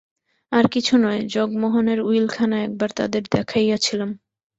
আর 0.51 0.65
কিছু 0.67 0.93
নয়, 0.97 1.21
জগমোহনের 1.27 1.99
উইলখানা 2.01 2.57
একবার 2.63 2.89
তাদের 2.95 3.23
দেখাইয়াছিলাম। 3.31 4.09